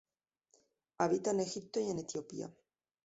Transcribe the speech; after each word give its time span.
Habita 0.97 1.29
en 1.29 1.41
Egipto 1.41 1.79
y 1.79 1.91
en 1.91 1.99
Etiopía. 1.99 2.49